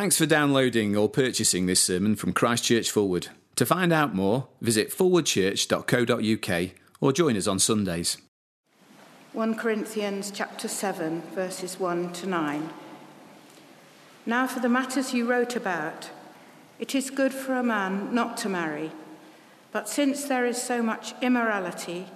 [0.00, 3.28] Thanks for downloading or purchasing this sermon from Christchurch Forward.
[3.56, 6.70] To find out more, visit forwardchurch.co.uk
[7.02, 8.16] or join us on Sundays.
[9.34, 12.70] 1 Corinthians chapter 7 verses 1 to 9.
[14.24, 16.08] Now for the matters you wrote about,
[16.78, 18.92] it is good for a man not to marry,
[19.70, 22.06] but since there is so much immorality,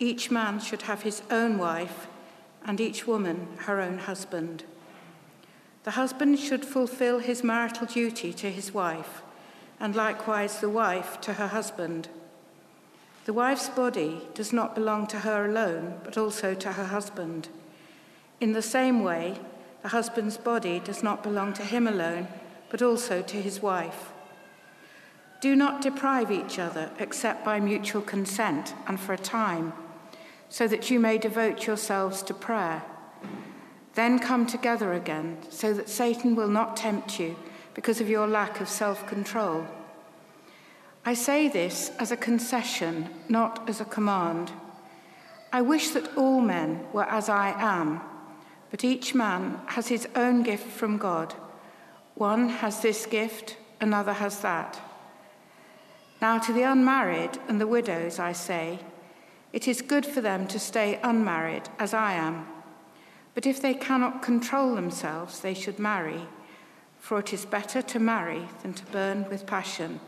[0.00, 2.08] each man should have his own wife
[2.64, 4.64] and each woman her own husband.
[5.88, 9.22] The husband should fulfill his marital duty to his wife,
[9.80, 12.10] and likewise the wife to her husband.
[13.24, 17.48] The wife's body does not belong to her alone, but also to her husband.
[18.38, 19.40] In the same way,
[19.80, 22.28] the husband's body does not belong to him alone,
[22.68, 24.12] but also to his wife.
[25.40, 29.72] Do not deprive each other except by mutual consent and for a time,
[30.50, 32.82] so that you may devote yourselves to prayer.
[33.98, 37.34] Then come together again, so that Satan will not tempt you
[37.74, 39.66] because of your lack of self control.
[41.04, 44.52] I say this as a concession, not as a command.
[45.52, 48.00] I wish that all men were as I am,
[48.70, 51.34] but each man has his own gift from God.
[52.14, 54.80] One has this gift, another has that.
[56.22, 58.78] Now, to the unmarried and the widows, I say,
[59.52, 62.46] it is good for them to stay unmarried, as I am.
[63.38, 66.22] But if they cannot control themselves, they should marry,
[66.98, 70.00] for it is better to marry than to burn with passion.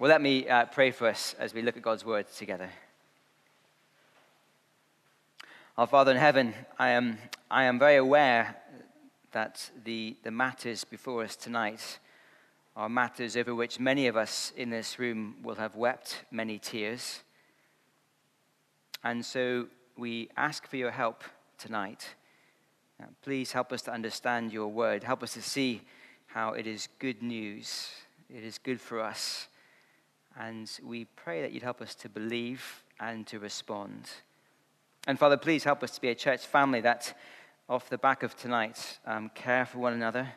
[0.00, 2.70] Well, let me uh, pray for us as we look at God's word together.
[5.76, 7.18] Our Father in heaven, I am,
[7.52, 8.56] I am very aware
[9.30, 12.00] that the, the matters before us tonight
[12.74, 17.22] are matters over which many of us in this room will have wept many tears.
[19.04, 21.22] And so we ask for your help
[21.58, 22.14] tonight.
[23.00, 25.04] Uh, please help us to understand your word.
[25.04, 25.82] Help us to see
[26.26, 27.90] how it is good news.
[28.28, 29.48] It is good for us.
[30.38, 34.08] And we pray that you'd help us to believe and to respond.
[35.06, 37.16] And Father, please help us to be a church family that,
[37.68, 40.28] off the back of tonight, um, care for one another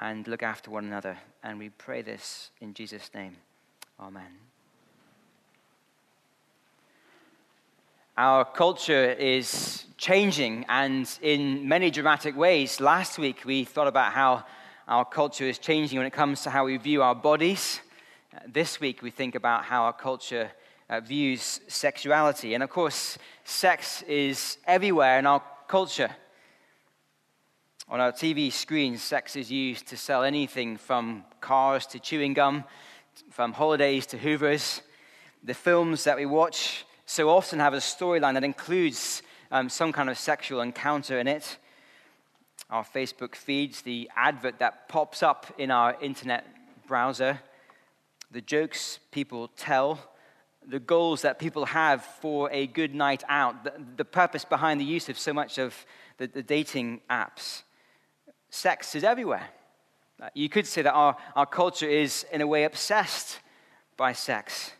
[0.00, 1.18] and look after one another.
[1.42, 3.36] And we pray this in Jesus' name.
[4.00, 4.47] Amen.
[8.18, 12.80] Our culture is changing and in many dramatic ways.
[12.80, 14.44] Last week we thought about how
[14.88, 17.78] our culture is changing when it comes to how we view our bodies.
[18.34, 20.50] Uh, this week we think about how our culture
[20.90, 22.54] uh, views sexuality.
[22.54, 26.10] And of course, sex is everywhere in our culture.
[27.88, 32.64] On our TV screens, sex is used to sell anything from cars to chewing gum,
[33.30, 34.80] from holidays to Hoovers.
[35.44, 40.10] The films that we watch so often have a storyline that includes um, some kind
[40.10, 41.56] of sexual encounter in it.
[42.68, 46.44] Our Facebook feeds, the advert that pops up in our internet
[46.86, 47.40] browser,
[48.30, 49.98] the jokes people tell,
[50.66, 54.84] the goals that people have for a good night out, the, the purpose behind the
[54.84, 55.74] use of so much of
[56.18, 57.62] the, the dating apps.
[58.50, 59.48] Sex is everywhere.
[60.34, 63.38] You could say that our, our culture is, in a way, obsessed
[63.96, 64.72] by sex.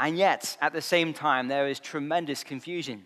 [0.00, 3.04] And yet, at the same time, there is tremendous confusion.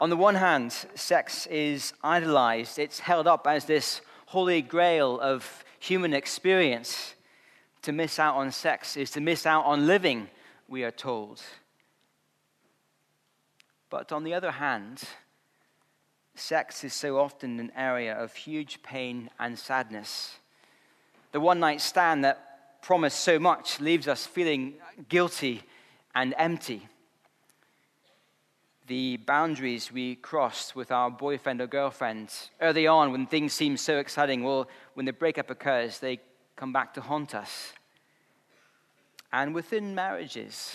[0.00, 5.64] On the one hand, sex is idolized, it's held up as this holy grail of
[5.78, 7.14] human experience.
[7.82, 10.28] To miss out on sex is to miss out on living,
[10.68, 11.42] we are told.
[13.90, 15.02] But on the other hand,
[16.34, 20.36] sex is so often an area of huge pain and sadness.
[21.32, 24.74] The one night stand that promised so much leaves us feeling
[25.08, 25.62] guilty
[26.14, 26.88] and empty.
[28.86, 33.98] The boundaries we crossed with our boyfriend or girlfriend early on when things seem so
[33.98, 36.20] exciting, well, when the breakup occurs, they
[36.56, 37.72] come back to haunt us.
[39.32, 40.74] And within marriages,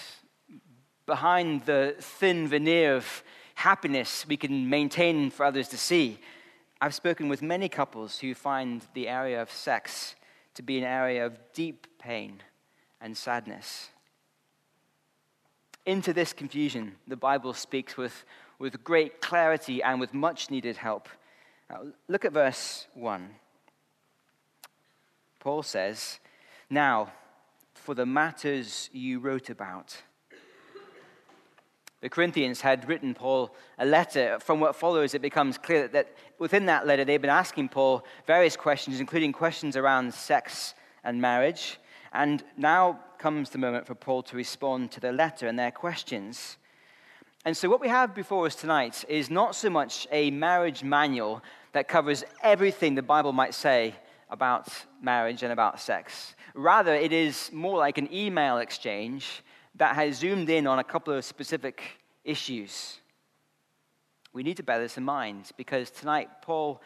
[1.05, 3.23] behind the thin veneer of
[3.55, 6.19] happiness we can maintain for others to see,
[6.79, 10.15] I've spoken with many couples who find the area of sex
[10.55, 12.41] to be an area of deep pain
[13.01, 13.89] and sadness
[15.87, 18.25] into this confusion, the Bible speaks with,
[18.59, 21.07] with great clarity and with much needed help.
[21.69, 23.29] Now, look at verse 1.
[25.39, 26.19] Paul says,
[26.69, 27.13] Now,
[27.73, 29.95] for the matters you wrote about.
[32.01, 34.39] The Corinthians had written Paul a letter.
[34.39, 38.05] From what follows, it becomes clear that, that within that letter, they've been asking Paul
[38.27, 41.79] various questions, including questions around sex and marriage.
[42.13, 46.57] And now comes the moment for Paul to respond to their letter and their questions.
[47.45, 51.41] And so, what we have before us tonight is not so much a marriage manual
[51.73, 53.95] that covers everything the Bible might say
[54.29, 54.67] about
[55.01, 56.35] marriage and about sex.
[56.53, 59.43] Rather, it is more like an email exchange
[59.75, 61.81] that has zoomed in on a couple of specific
[62.23, 62.99] issues.
[64.33, 66.81] We need to bear this in mind because tonight Paul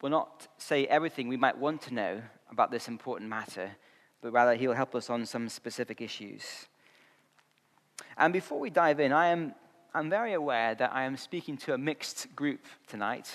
[0.00, 3.70] will not say everything we might want to know about this important matter,
[4.20, 6.66] but rather he'll help us on some specific issues.
[8.16, 9.54] And before we dive in, I am
[9.94, 13.30] I'm very aware that I am speaking to a mixed group tonight.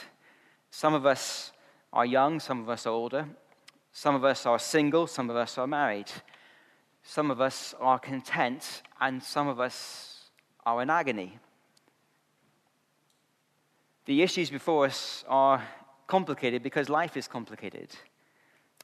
[0.69, 1.51] Some of us
[1.91, 3.27] are young, some of us are older,
[3.91, 6.11] some of us are single, some of us are married,
[7.01, 10.29] some of us are content, and some of us
[10.65, 11.39] are in agony.
[14.05, 15.63] The issues before us are
[16.07, 17.89] complicated because life is complicated.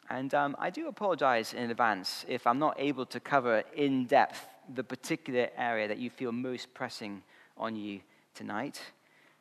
[0.09, 4.47] And um, I do apologize in advance if I'm not able to cover in depth
[4.73, 7.21] the particular area that you feel most pressing
[7.57, 8.01] on you
[8.33, 8.81] tonight.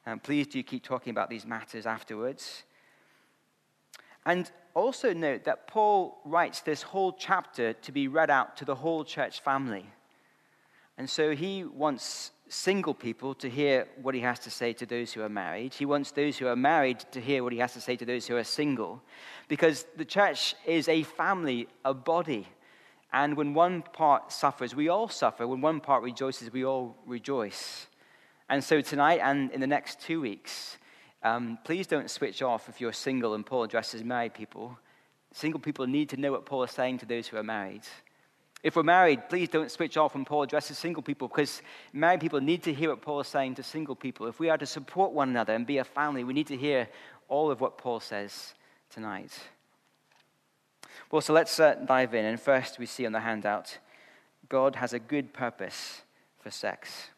[0.06, 2.64] Um, please do keep talking about these matters afterwards.
[4.26, 8.74] And also note that Paul writes this whole chapter to be read out to the
[8.74, 9.86] whole church family.
[10.98, 15.12] And so he wants single people to hear what he has to say to those
[15.12, 15.74] who are married.
[15.74, 18.26] He wants those who are married to hear what he has to say to those
[18.26, 19.02] who are single.
[19.48, 22.46] Because the church is a family, a body.
[23.12, 25.46] And when one part suffers, we all suffer.
[25.46, 27.86] When one part rejoices, we all rejoice.
[28.48, 30.78] And so tonight and in the next two weeks,
[31.22, 34.78] um, please don't switch off if you're single and Paul addresses married people.
[35.32, 37.82] Single people need to know what Paul is saying to those who are married.
[38.62, 41.62] If we're married, please don't switch off when Paul addresses single people because
[41.92, 44.26] married people need to hear what Paul is saying to single people.
[44.26, 46.88] If we are to support one another and be a family, we need to hear
[47.28, 48.54] all of what Paul says
[48.90, 49.32] tonight.
[51.10, 52.24] Well, so let's uh, dive in.
[52.24, 53.78] And first, we see on the handout
[54.48, 56.02] God has a good purpose
[56.40, 57.10] for sex.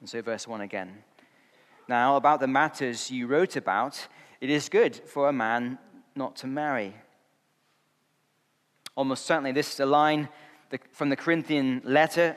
[0.00, 1.02] And so, verse 1 again.
[1.88, 4.08] Now, about the matters you wrote about,
[4.40, 5.78] it is good for a man
[6.14, 6.94] not to marry.
[8.96, 10.28] Almost certainly, this is a line
[10.92, 12.36] from the Corinthian letter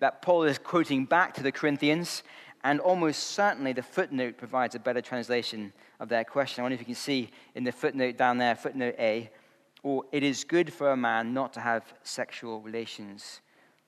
[0.00, 2.22] that Paul is quoting back to the Corinthians,
[2.64, 6.60] and almost certainly the footnote provides a better translation of their question.
[6.60, 9.30] I wonder if you can see in the footnote down there, footnote A,
[9.82, 13.40] or it is good for a man not to have sexual relations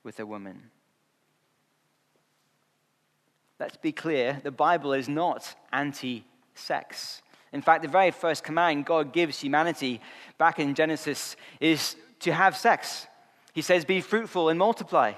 [0.03, 0.71] with a woman.
[3.59, 6.23] Let's be clear the Bible is not anti
[6.55, 7.21] sex.
[7.51, 10.01] In fact, the very first command God gives humanity
[10.37, 13.07] back in Genesis is to have sex.
[13.53, 15.13] He says, Be fruitful and multiply.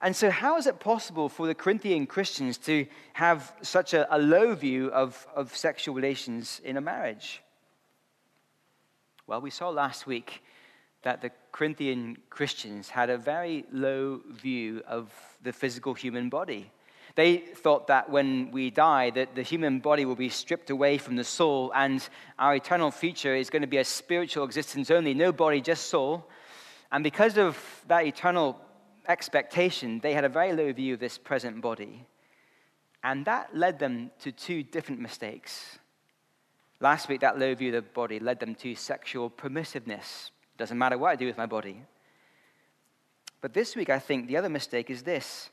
[0.00, 4.18] And so, how is it possible for the Corinthian Christians to have such a, a
[4.18, 7.40] low view of, of sexual relations in a marriage?
[9.28, 10.42] Well, we saw last week
[11.02, 15.12] that the Corinthian Christians had a very low view of
[15.42, 16.72] the physical human body.
[17.14, 21.16] They thought that when we die, that the human body will be stripped away from
[21.16, 22.06] the soul, and
[22.38, 26.26] our eternal future is going to be a spiritual existence only, no body, just soul.
[26.90, 28.58] And because of that eternal
[29.08, 32.06] expectation, they had a very low view of this present body.
[33.04, 35.78] And that led them to two different mistakes.
[36.80, 40.30] Last week, that low view of the body led them to sexual permissiveness.
[40.56, 41.82] Doesn't matter what I do with my body.
[43.40, 45.50] But this week, I think the other mistake is this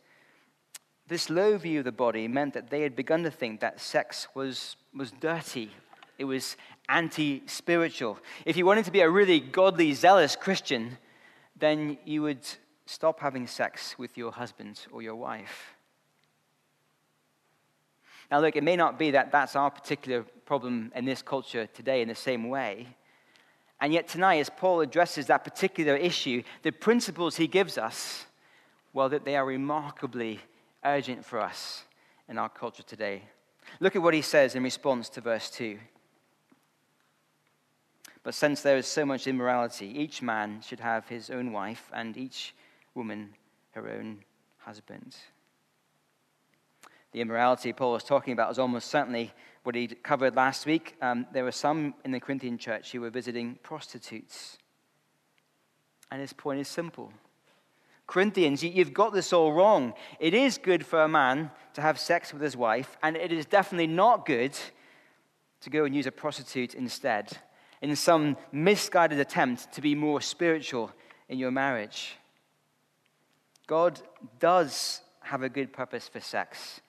[1.09, 4.27] this low view of the body meant that they had begun to think that sex
[4.35, 5.71] was, was dirty.
[6.19, 6.56] It was
[6.88, 8.19] anti spiritual.
[8.45, 10.97] If you wanted to be a really godly, zealous Christian,
[11.57, 12.47] then you would
[12.85, 15.73] stop having sex with your husband or your wife.
[18.30, 22.01] Now, look, it may not be that that's our particular problem in this culture today
[22.01, 22.87] in the same way.
[23.81, 28.25] And yet, tonight, as Paul addresses that particular issue, the principles he gives us,
[28.94, 30.42] well, that they are remarkably
[30.83, 31.83] urgent for us
[32.28, 33.24] in our culture today.
[33.80, 35.78] Look at what he says in response to verse 2.
[38.24, 42.18] But since there is so much immorality, each man should have his own wife, and
[42.18, 42.54] each
[42.94, 43.33] woman
[43.71, 44.19] her own
[44.57, 45.16] husband.
[47.12, 49.33] The immorality Paul was talking about was almost certainly
[49.64, 50.95] what he covered last week.
[51.02, 54.57] Um, there were some in the Corinthian church who were visiting prostitutes.
[56.12, 57.12] And his point is simple
[58.09, 59.94] Corinthians, you've got this all wrong.
[60.19, 63.45] It is good for a man to have sex with his wife, and it is
[63.45, 64.57] definitely not good
[65.61, 67.37] to go and use a prostitute instead
[67.83, 70.92] in some misguided attempt to be more spiritual
[71.28, 72.16] in your marriage.
[73.68, 74.01] God
[74.39, 76.81] does have a good purpose for sex,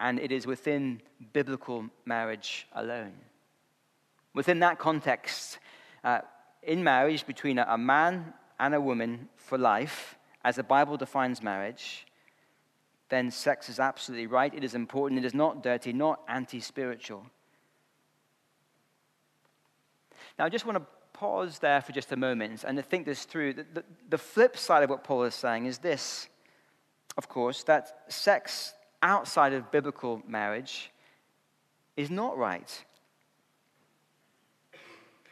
[0.00, 1.02] and it is within
[1.34, 3.12] biblical marriage alone.
[4.32, 5.58] Within that context,
[6.02, 6.20] uh,
[6.62, 10.15] in marriage between a, a man and a woman for life,
[10.46, 12.06] as the Bible defines marriage,
[13.08, 14.54] then sex is absolutely right.
[14.54, 15.18] It is important.
[15.18, 17.26] It is not dirty, not anti spiritual.
[20.38, 23.24] Now, I just want to pause there for just a moment and to think this
[23.24, 23.54] through.
[23.54, 26.28] The, the, the flip side of what Paul is saying is this,
[27.16, 28.72] of course, that sex
[29.02, 30.92] outside of biblical marriage
[31.96, 32.84] is not right.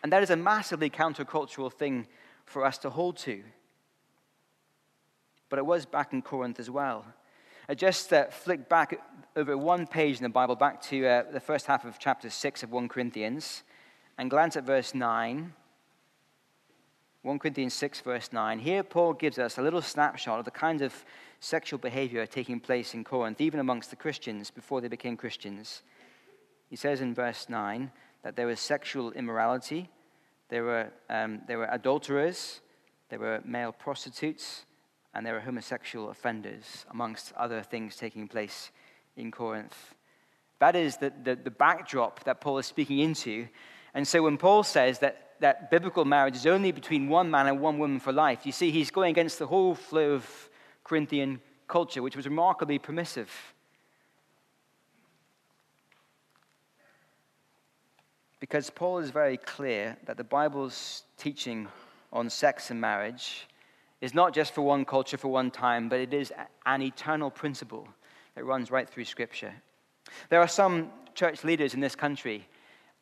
[0.03, 2.09] And that is a massively countercultural thing
[2.47, 3.45] for us to hold to.
[5.55, 7.05] But it was back in Corinth as well.
[7.69, 9.01] I just uh, flick back
[9.37, 12.65] over one page in the Bible, back to uh, the first half of chapter 6
[12.65, 13.63] of 1 Corinthians,
[14.19, 15.53] and glance at verse 9.
[17.23, 18.59] 1 Corinthians 6, verse 9.
[18.59, 20.93] Here, Paul gives us a little snapshot of the kind of
[21.39, 25.83] sexual behavior taking place in Corinth, even amongst the Christians before they became Christians.
[26.69, 27.93] He says in verse 9
[28.25, 29.89] that there was sexual immorality,
[30.49, 32.61] there were, um, there were adulterers,
[33.09, 34.65] there were male prostitutes,
[35.15, 38.71] and there were homosexual offenders, amongst other things taking place
[39.17, 39.95] in Corinth.
[40.59, 43.47] That is the, the, the backdrop that Paul is speaking into.
[43.93, 47.61] And so when Paul says that, that biblical marriage is only between one man and
[47.61, 50.51] one woman for life, you see, he's going against the whole flow of
[50.83, 53.31] Corinthian culture, which was remarkably permissive.
[58.41, 61.69] Because Paul is very clear that the Bible's teaching
[62.13, 63.47] on sex and marriage
[64.05, 66.31] is not just for one culture, for one time, but it is
[66.67, 67.89] an eternal principle
[68.35, 69.55] that runs right through Scripture.
[70.29, 72.47] There are some church leaders in this country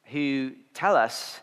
[0.05, 1.41] who tell us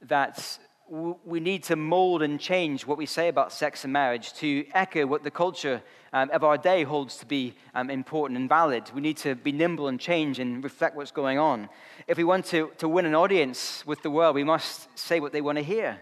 [0.00, 4.64] that we need to mold and change what we say about sex and marriage to
[4.72, 5.82] echo what the culture
[6.14, 8.90] um, of our day holds to be um, important and valid.
[8.94, 11.68] We need to be nimble and change and reflect what's going on.
[12.06, 15.32] If we want to, to win an audience with the world, we must say what
[15.32, 15.98] they want to hear.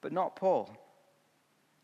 [0.00, 0.76] But not Paul.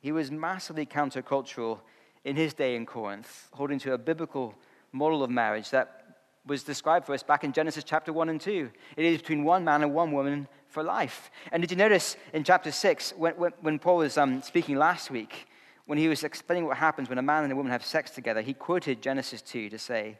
[0.05, 1.81] He was massively countercultural
[2.25, 4.55] in his day in Corinth, holding to a biblical
[4.93, 8.71] model of marriage that was described for us back in Genesis chapter 1 and 2.
[8.99, 11.31] It is between one man and one woman for life.
[11.53, 15.11] And did you notice in chapter 6, when, when, when Paul was um, speaking last
[15.11, 15.49] week,
[15.87, 18.43] when he was explaining what happens when a man and a woman have sex together,
[18.43, 20.19] he quoted Genesis 2 to say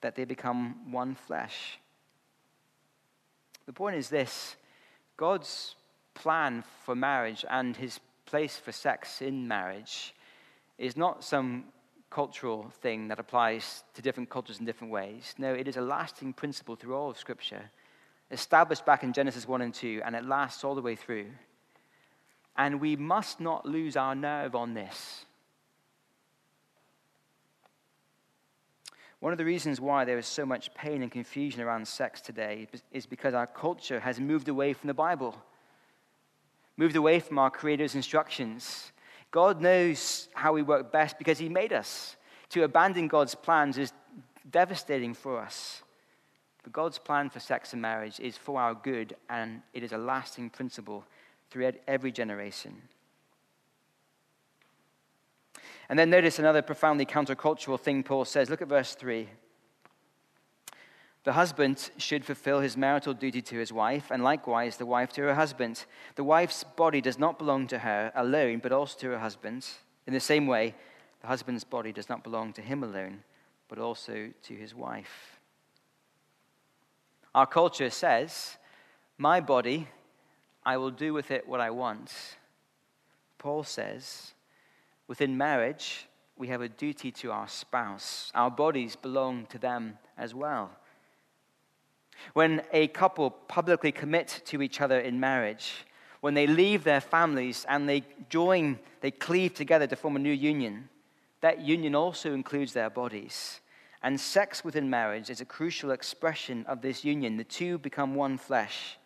[0.00, 1.78] that they become one flesh.
[3.66, 4.56] The point is this
[5.18, 5.74] God's
[6.14, 10.14] plan for marriage and his place for sex in marriage
[10.78, 11.64] is not some
[12.10, 15.34] cultural thing that applies to different cultures in different ways.
[15.38, 17.70] No, it is a lasting principle through all of Scripture,
[18.30, 21.26] established back in Genesis 1 and 2, and it lasts all the way through.
[22.56, 25.26] And we must not lose our nerve on this.
[29.20, 32.68] One of the reasons why there is so much pain and confusion around sex today
[32.92, 35.34] is because our culture has moved away from the Bible
[36.76, 38.92] moved away from our Creator's instructions.
[39.30, 42.16] God knows how we work best because He made us.
[42.50, 43.92] To abandon God's plans is
[44.50, 45.82] devastating for us.
[46.62, 49.98] But God's plan for sex and marriage is for our good, and it is a
[49.98, 51.04] lasting principle
[51.50, 52.82] through every generation.
[55.88, 58.50] And then notice another profoundly countercultural thing Paul says.
[58.50, 59.28] Look at verse 3.
[61.26, 65.22] The husband should fulfill his marital duty to his wife, and likewise the wife to
[65.22, 65.84] her husband.
[66.14, 69.66] The wife's body does not belong to her alone, but also to her husband.
[70.06, 70.76] In the same way,
[71.20, 73.24] the husband's body does not belong to him alone,
[73.66, 75.40] but also to his wife.
[77.34, 78.56] Our culture says,
[79.18, 79.88] My body,
[80.64, 82.12] I will do with it what I want.
[83.36, 84.32] Paul says,
[85.08, 86.06] Within marriage,
[86.36, 88.30] we have a duty to our spouse.
[88.32, 90.70] Our bodies belong to them as well.
[92.32, 95.86] When a couple publicly commit to each other in marriage,
[96.20, 100.32] when they leave their families and they join, they cleave together to form a new
[100.32, 100.88] union,
[101.40, 103.60] that union also includes their bodies.
[104.02, 107.36] And sex within marriage is a crucial expression of this union.
[107.36, 108.98] The two become one flesh.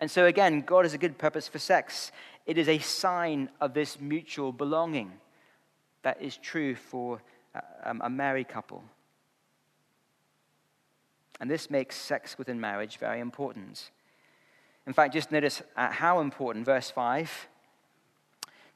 [0.00, 2.12] And so, again, God has a good purpose for sex.
[2.46, 5.12] It is a sign of this mutual belonging
[6.02, 7.20] that is true for
[7.54, 8.82] uh, um, a married couple.
[11.40, 13.90] And this makes sex within marriage very important.
[14.86, 17.48] In fact, just notice how important, verse 5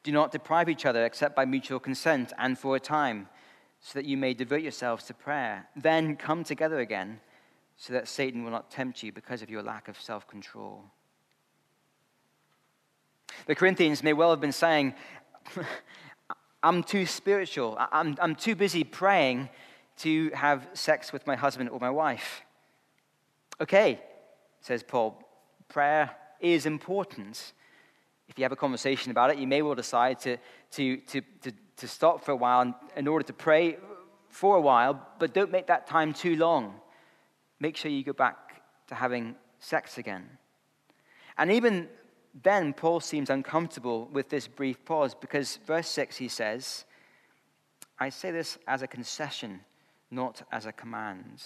[0.02, 3.28] do not deprive each other except by mutual consent and for a time,
[3.80, 5.68] so that you may devote yourselves to prayer.
[5.76, 7.20] Then come together again,
[7.76, 10.84] so that Satan will not tempt you because of your lack of self control.
[13.46, 14.94] The Corinthians may well have been saying,
[16.62, 17.76] I'm too spiritual.
[17.90, 19.48] I'm, I'm too busy praying
[19.98, 22.42] to have sex with my husband or my wife.
[23.62, 24.00] Okay,
[24.60, 25.16] says Paul,
[25.68, 27.52] prayer is important.
[28.26, 30.36] If you have a conversation about it, you may well decide to,
[30.72, 33.76] to, to, to, to stop for a while in order to pray
[34.30, 36.74] for a while, but don't make that time too long.
[37.60, 40.28] Make sure you go back to having sex again.
[41.38, 41.86] And even
[42.42, 46.84] then, Paul seems uncomfortable with this brief pause because verse 6 he says,
[47.96, 49.60] I say this as a concession,
[50.10, 51.44] not as a command.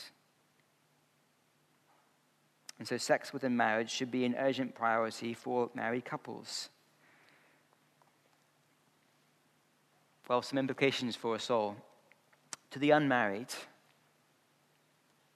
[2.79, 6.69] And so, sex within marriage should be an urgent priority for married couples.
[10.29, 11.77] Well, some implications for us all.
[12.73, 13.49] To the unmarried,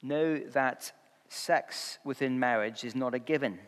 [0.02, 0.92] know that
[1.28, 3.58] sex within marriage is not a given.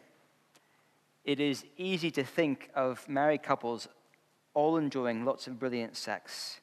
[1.25, 3.89] It is easy to think of married couples
[4.55, 6.61] all enjoying lots of brilliant sex,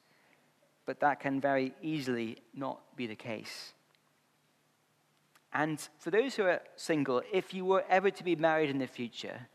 [0.86, 3.74] but that can very easily not be the case.
[5.54, 8.88] And for those who are single, if you were ever to be married in the
[8.88, 9.48] future,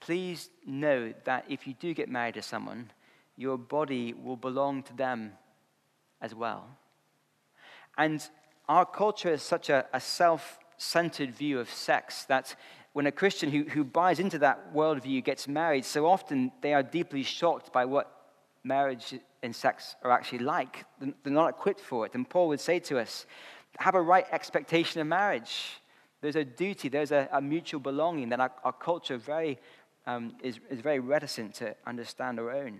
[0.00, 2.90] please know that if you do get married to someone,
[3.36, 5.32] your body will belong to them
[6.20, 6.66] as well.
[7.98, 8.26] And
[8.68, 12.56] our culture is such a, a self centered view of sex that
[12.92, 16.82] when a Christian who, who buys into that worldview gets married, so often they are
[16.82, 18.20] deeply shocked by what
[18.64, 20.84] marriage and sex are actually like.
[20.98, 22.14] They're not equipped for it.
[22.14, 23.26] And Paul would say to us,
[23.78, 25.80] have a right expectation of marriage.
[26.20, 29.58] There's a duty, there's a, a mutual belonging that our, our culture very,
[30.06, 32.78] um, is, is very reticent to understand or own.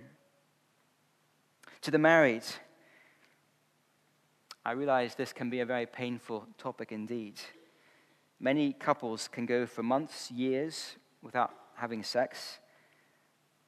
[1.82, 2.44] To the married,
[4.64, 7.40] I realize this can be a very painful topic indeed.
[8.38, 12.59] Many couples can go for months, years without having sex.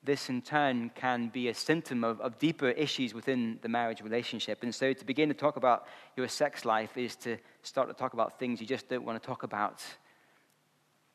[0.04, 4.64] This, in turn, can be a symptom of, of deeper issues within the marriage relationship.
[4.64, 8.12] And so, to begin to talk about your sex life is to start to talk
[8.12, 9.80] about things you just don't want to talk about.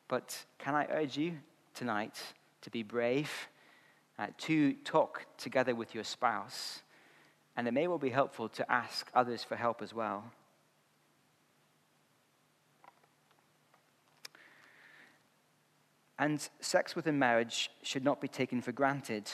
[0.07, 1.33] But can I urge you
[1.73, 2.17] tonight
[2.61, 3.29] to be brave,
[4.17, 6.81] uh, to talk together with your spouse?
[7.57, 10.23] And it may well be helpful to ask others for help as well.
[16.19, 19.29] And sex within marriage should not be taken for granted.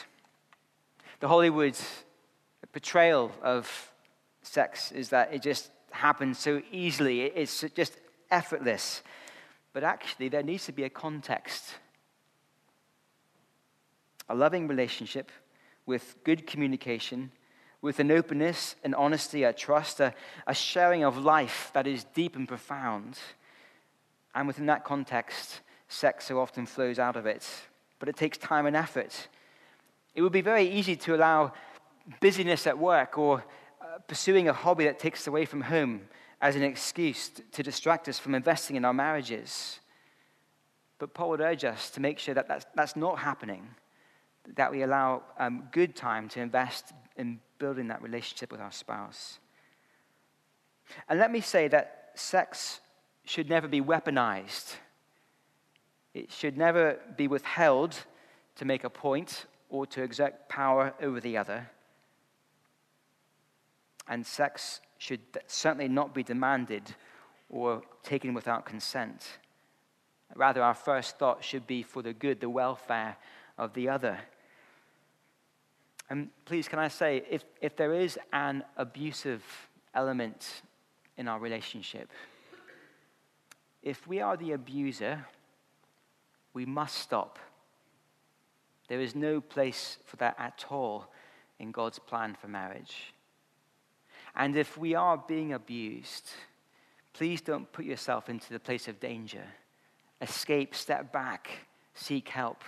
[1.19, 1.77] The Hollywood
[2.73, 3.91] portrayal of
[4.41, 7.97] sex is that it just happens so easily, it's just
[8.31, 9.03] effortless.
[9.71, 11.75] But actually, there needs to be a context.
[14.29, 15.31] A loving relationship
[15.85, 17.31] with good communication,
[17.81, 20.13] with an openness, an honesty, a trust, a,
[20.47, 23.19] a sharing of life that is deep and profound.
[24.33, 25.61] And within that context,
[25.93, 27.47] sex so often flows out of it,
[27.99, 29.27] but it takes time and effort.
[30.15, 31.53] It would be very easy to allow
[32.19, 33.43] busyness at work or
[33.81, 36.01] uh, pursuing a hobby that takes us away from home
[36.41, 39.79] as an excuse to distract us from investing in our marriages.
[40.99, 43.69] But Paul would urge us to make sure that that's, that's not happening,
[44.55, 49.39] that we allow um, good time to invest in building that relationship with our spouse.
[51.07, 52.81] And let me say that sex
[53.25, 54.75] should never be weaponized
[56.13, 57.97] it should never be withheld
[58.55, 61.69] to make a point or to exert power over the other.
[64.07, 66.95] And sex should certainly not be demanded
[67.49, 69.39] or taken without consent.
[70.35, 73.17] Rather, our first thought should be for the good, the welfare
[73.57, 74.19] of the other.
[76.09, 79.43] And please, can I say, if, if there is an abusive
[79.93, 80.61] element
[81.17, 82.09] in our relationship,
[83.81, 85.25] if we are the abuser,
[86.53, 87.39] we must stop.
[88.87, 91.11] There is no place for that at all
[91.59, 93.13] in God's plan for marriage.
[94.35, 96.29] And if we are being abused,
[97.13, 99.45] please don't put yourself into the place of danger.
[100.21, 101.49] Escape, step back,
[101.93, 102.63] seek help.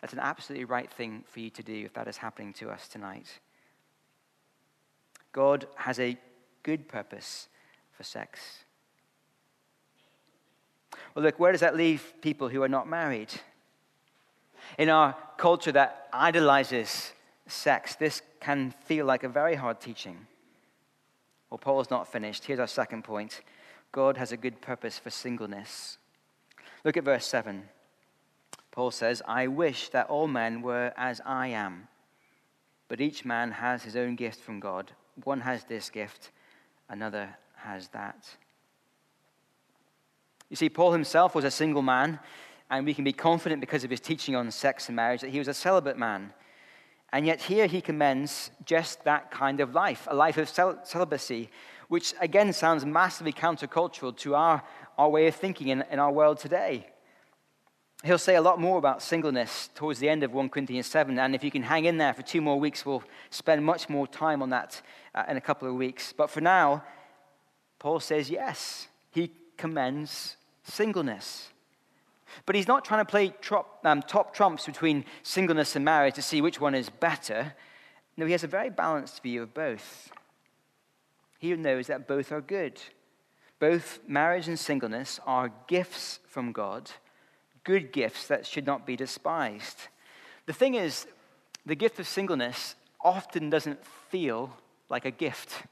[0.00, 2.88] That's an absolutely right thing for you to do if that is happening to us
[2.88, 3.40] tonight.
[5.32, 6.16] God has a
[6.62, 7.48] good purpose
[7.92, 8.64] for sex.
[11.14, 13.32] Well, look, where does that leave people who are not married?
[14.78, 17.12] In our culture that idolizes
[17.46, 20.26] sex, this can feel like a very hard teaching.
[21.50, 22.44] Well, Paul's not finished.
[22.44, 23.40] Here's our second point
[23.92, 25.98] God has a good purpose for singleness.
[26.84, 27.68] Look at verse 7.
[28.70, 31.88] Paul says, I wish that all men were as I am,
[32.86, 34.92] but each man has his own gift from God.
[35.24, 36.30] One has this gift,
[36.88, 38.28] another has that.
[40.50, 42.18] You see, Paul himself was a single man,
[42.70, 45.38] and we can be confident because of his teaching on sex and marriage that he
[45.38, 46.32] was a celibate man.
[47.12, 51.50] And yet, here he commends just that kind of life, a life of cel- celibacy,
[51.88, 54.62] which again sounds massively countercultural to our,
[54.98, 56.86] our way of thinking in, in our world today.
[58.04, 61.18] He'll say a lot more about singleness towards the end of 1 Corinthians 7.
[61.18, 64.06] And if you can hang in there for two more weeks, we'll spend much more
[64.06, 64.80] time on that
[65.14, 66.12] uh, in a couple of weeks.
[66.16, 66.84] But for now,
[67.80, 70.36] Paul says yes, he commends
[70.68, 71.48] singleness.
[72.46, 76.22] But he's not trying to play trop, um, top trumps between singleness and marriage to
[76.22, 77.54] see which one is better.
[78.16, 80.10] No, he has a very balanced view of both.
[81.38, 82.80] He knows that both are good.
[83.58, 86.90] Both marriage and singleness are gifts from God,
[87.64, 89.88] good gifts that should not be despised.
[90.46, 91.06] The thing is,
[91.66, 94.56] the gift of singleness often doesn't feel
[94.88, 95.62] like a gift.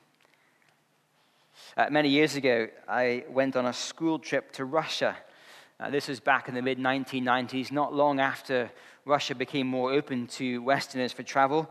[1.77, 5.17] Uh, many years ago, I went on a school trip to Russia.
[5.79, 8.71] Uh, this was back in the mid 1990s, not long after
[9.05, 11.71] Russia became more open to Westerners for travel.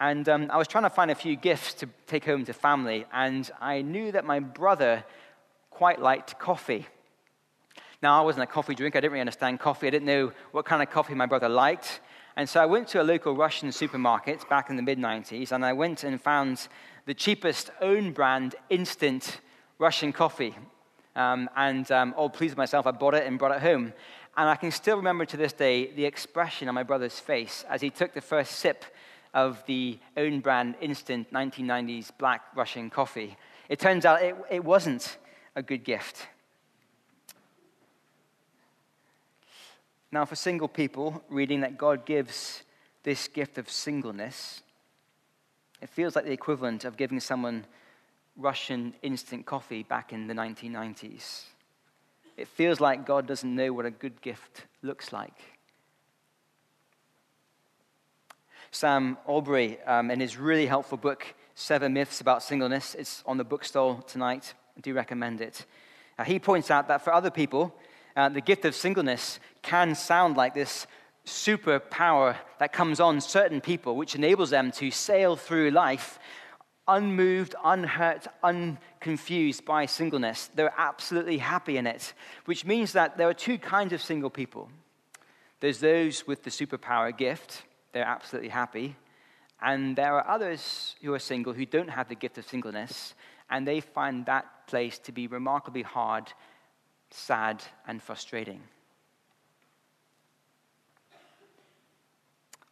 [0.00, 3.06] And um, I was trying to find a few gifts to take home to family,
[3.12, 5.04] and I knew that my brother
[5.70, 6.86] quite liked coffee.
[8.02, 10.66] Now, I wasn't a coffee drinker, I didn't really understand coffee, I didn't know what
[10.66, 12.00] kind of coffee my brother liked.
[12.36, 15.64] And so I went to a local Russian supermarket back in the mid 90s, and
[15.64, 16.68] I went and found
[17.06, 19.40] the cheapest own brand instant
[19.78, 20.54] Russian coffee.
[21.14, 23.92] Um, and um, all pleased with myself, I bought it and brought it home.
[24.36, 27.80] And I can still remember to this day the expression on my brother's face as
[27.80, 28.84] he took the first sip
[29.32, 33.36] of the own brand instant 1990s black Russian coffee.
[33.68, 35.16] It turns out it, it wasn't
[35.54, 36.26] a good gift.
[40.12, 42.62] Now, for single people, reading that God gives
[43.02, 44.62] this gift of singleness,
[45.86, 47.64] it feels like the equivalent of giving someone
[48.36, 51.44] Russian instant coffee back in the 1990s.
[52.36, 55.40] It feels like God doesn't know what a good gift looks like.
[58.72, 63.44] Sam Allberry, um, in his really helpful book, Seven Myths About Singleness, it's on the
[63.44, 64.54] bookstall tonight.
[64.76, 65.66] I do recommend it.
[66.18, 67.72] Uh, he points out that for other people,
[68.16, 70.88] uh, the gift of singleness can sound like this
[71.26, 76.18] superpower that comes on certain people, which enables them to sail through life
[76.88, 80.50] unmoved, unhurt, unconfused by singleness.
[80.54, 84.70] They're absolutely happy in it, which means that there are two kinds of single people.
[85.60, 88.96] There's those with the superpower gift, they're absolutely happy.
[89.60, 93.14] And there are others who are single who don't have the gift of singleness,
[93.48, 96.32] and they find that place to be remarkably hard,
[97.10, 98.62] sad, and frustrating.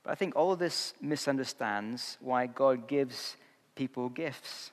[0.05, 3.37] But I think all of this misunderstands why God gives
[3.75, 4.71] people gifts.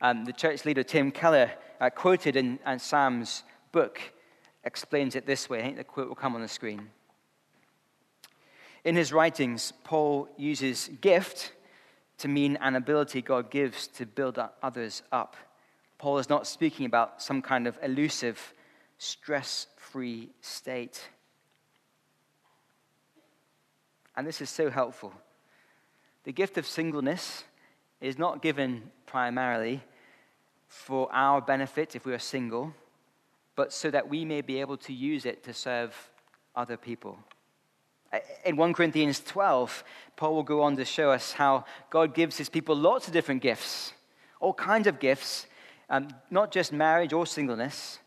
[0.00, 3.42] Um, the church leader Tim Keller, uh, quoted in, in Sam's
[3.72, 4.00] book,
[4.64, 5.58] explains it this way.
[5.58, 6.88] I think the quote will come on the screen.
[8.84, 11.52] In his writings, Paul uses gift
[12.18, 15.36] to mean an ability God gives to build others up.
[15.98, 18.54] Paul is not speaking about some kind of elusive,
[18.98, 21.00] stress free state.
[24.16, 25.12] And this is so helpful.
[26.24, 27.44] The gift of singleness
[28.00, 29.82] is not given primarily
[30.66, 32.74] for our benefit if we are single,
[33.54, 36.10] but so that we may be able to use it to serve
[36.54, 37.18] other people.
[38.44, 39.84] In 1 Corinthians 12,
[40.16, 43.42] Paul will go on to show us how God gives his people lots of different
[43.42, 43.92] gifts,
[44.40, 45.46] all kinds of gifts,
[45.90, 47.98] um, not just marriage or singleness,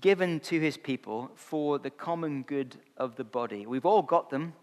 [0.00, 3.66] given to his people for the common good of the body.
[3.66, 4.54] We've all got them,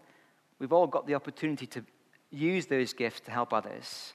[0.62, 1.84] we've all got the opportunity to
[2.30, 4.12] use those gifts to help others.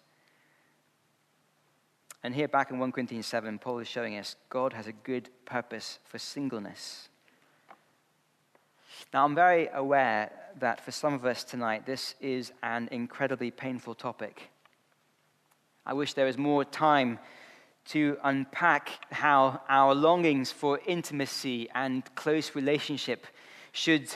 [2.24, 5.30] And here, back in 1 Corinthians 7, Paul is showing us God has a good
[5.44, 7.10] purpose for singleness.
[9.14, 13.96] Now, I'm very aware that for some of us tonight, this is an incredibly painful
[13.96, 14.50] topic.
[15.86, 17.20] I wish there was more time
[17.88, 23.28] to unpack how our longings for intimacy and close relationship
[23.74, 24.10] should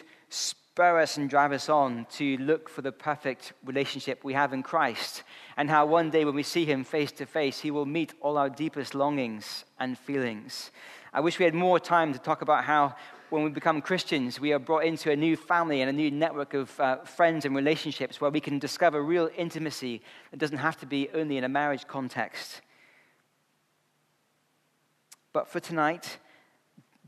[0.74, 4.64] spur us and drive us on to look for the perfect relationship we have in
[4.64, 5.24] Christ,
[5.58, 8.38] and how one day when we see Him face to face, He will meet all
[8.38, 10.72] our deepest longings and feelings.
[11.12, 12.96] I wish we had more time to talk about how
[13.32, 16.54] when we become Christians, we are brought into a new family and a new network
[16.54, 20.86] of uh, friends and relationships where we can discover real intimacy that doesn't have to
[20.86, 22.62] be only in a marriage context.
[25.34, 26.18] But for tonight,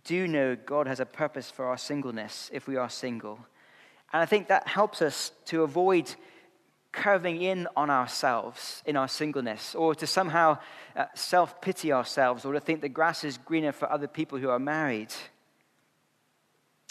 [0.04, 3.40] do know God has a purpose for our singleness if we are single.
[4.14, 6.14] And I think that helps us to avoid
[6.92, 10.60] curving in on ourselves in our singleness, or to somehow
[10.96, 14.50] uh, self pity ourselves, or to think the grass is greener for other people who
[14.50, 15.12] are married.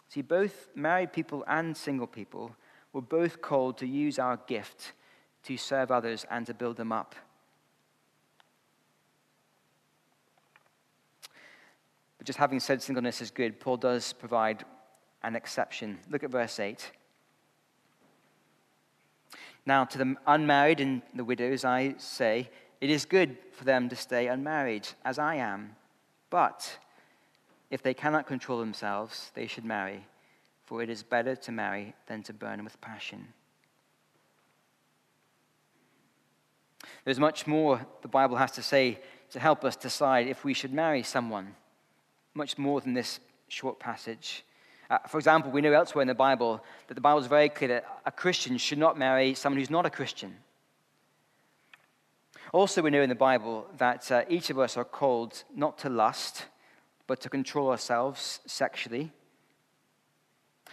[0.08, 2.56] See, both married people and single people
[2.92, 4.92] were both called to use our gift
[5.44, 7.14] to serve others and to build them up.
[12.18, 14.64] But just having said singleness is good, Paul does provide
[15.22, 15.98] an exception.
[16.10, 16.90] Look at verse 8.
[19.64, 23.96] Now, to the unmarried and the widows, I say, it is good for them to
[23.96, 25.76] stay unmarried, as I am.
[26.30, 26.78] But
[27.70, 30.04] if they cannot control themselves, they should marry,
[30.64, 33.28] for it is better to marry than to burn with passion.
[37.04, 40.72] There's much more the Bible has to say to help us decide if we should
[40.72, 41.54] marry someone,
[42.34, 44.44] much more than this short passage.
[44.92, 47.68] Uh, for example, we know elsewhere in the Bible that the Bible is very clear
[47.68, 50.36] that a Christian should not marry someone who's not a Christian.
[52.52, 55.88] Also, we know in the Bible that uh, each of us are called not to
[55.88, 56.44] lust,
[57.06, 59.10] but to control ourselves sexually.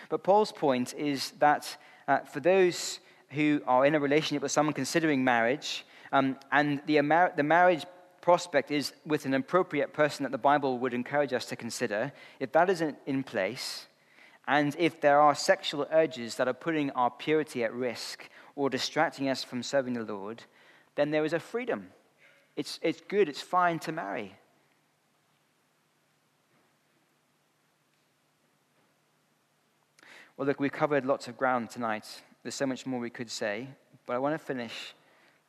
[0.10, 4.74] But Paul's point is that uh, for those who are in a relationship with someone
[4.74, 7.00] considering marriage, um, and the,
[7.38, 7.86] the marriage
[8.20, 12.52] prospect is with an appropriate person that the Bible would encourage us to consider, if
[12.52, 13.86] that isn't in place,
[14.50, 19.30] and if there are sexual urges that are putting our purity at risk or distracting
[19.30, 20.42] us from serving the Lord,
[20.96, 21.90] then there is a freedom.
[22.56, 24.36] It's, it's good, it's fine to marry.
[30.36, 32.08] Well, look, we've covered lots of ground tonight.
[32.42, 33.68] There's so much more we could say,
[34.08, 34.96] but I want to finish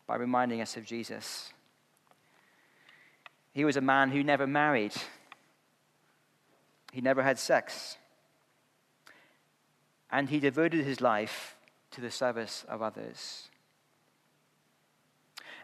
[0.06, 1.54] by reminding us of Jesus.
[3.54, 4.92] He was a man who never married,
[6.92, 7.96] he never had sex,
[10.12, 11.56] and he devoted his life
[11.92, 13.48] to the service of others.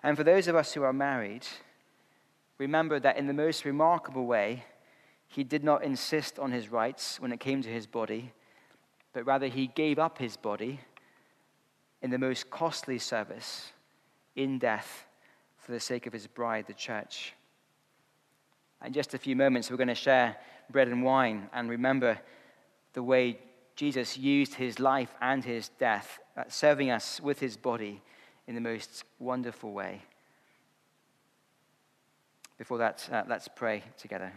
[0.03, 1.47] And for those of us who are married,
[2.59, 4.65] remember that in the most remarkable way,
[5.29, 8.33] he did not insist on his rights when it came to his body,
[9.13, 10.81] but rather he gave up his body
[12.03, 13.73] in the most costly service
[14.37, 15.07] in death
[15.59, 17.35] for the sake of his bride, the church.
[18.85, 20.37] In just a few moments, we're going to share
[20.71, 22.19] bread and wine and remember
[22.93, 23.39] the way
[23.77, 28.03] Jesus used his life and his death, uh, serving us with his body
[28.47, 30.01] in the most wonderful way.
[32.57, 34.33] Before that, uh, let's pray together.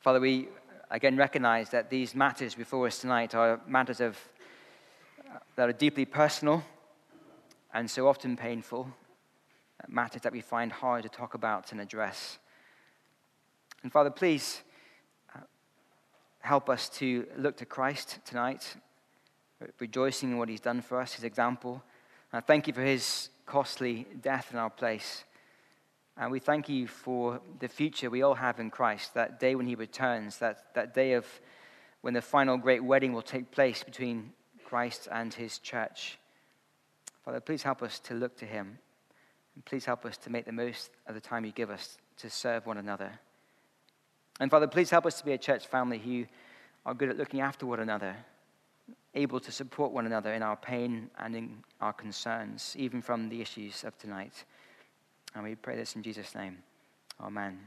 [0.00, 0.48] Father, we
[0.90, 4.18] again recognize that these matters before us tonight are matters of
[5.56, 6.64] that are deeply personal
[7.72, 8.88] and so often painful,
[9.88, 12.38] matters that we find hard to talk about and address.
[13.84, 14.62] And Father, please
[15.36, 15.40] uh,
[16.40, 18.76] help us to look to Christ tonight,
[19.78, 21.82] rejoicing in what he's done for us, his example.
[22.32, 25.24] And thank you for his costly death in our place.
[26.16, 29.66] And we thank you for the future we all have in Christ, that day when
[29.66, 31.26] he returns, that, that day of
[32.00, 34.32] when the final great wedding will take place between
[34.64, 36.18] Christ and his church.
[37.22, 38.78] Father, please help us to look to him.
[39.54, 42.30] And please help us to make the most of the time you give us to
[42.30, 43.20] serve one another.
[44.40, 46.26] And Father, please help us to be a church family who
[46.84, 48.16] are good at looking after one another,
[49.14, 53.40] able to support one another in our pain and in our concerns, even from the
[53.40, 54.44] issues of tonight.
[55.34, 56.58] And we pray this in Jesus' name.
[57.20, 57.58] Amen.